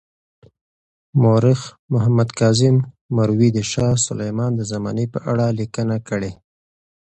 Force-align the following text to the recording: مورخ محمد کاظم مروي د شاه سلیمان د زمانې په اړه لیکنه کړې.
مورخ 1.21 1.61
محمد 1.93 2.29
کاظم 2.39 2.75
مروي 3.15 3.49
د 3.53 3.59
شاه 3.71 3.95
سلیمان 4.07 4.51
د 4.55 4.61
زمانې 4.71 5.05
په 5.13 5.19
اړه 5.31 5.45
لیکنه 5.59 5.95
کړې. 6.09 6.31